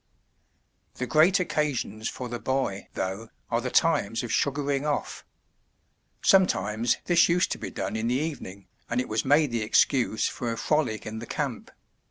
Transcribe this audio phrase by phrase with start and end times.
[0.95, 5.23] The great occasions for the boy, though, are the times of "sugaring off.'*
[6.23, 10.27] Sometimes this used to be done in the evening and it was made the excuse
[10.27, 11.69] for a frolic in the camp.